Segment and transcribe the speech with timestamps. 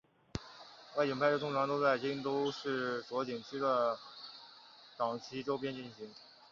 [0.97, 3.99] 外景拍摄通常都在京都市左京区的
[4.97, 6.09] 冈崎周边进行。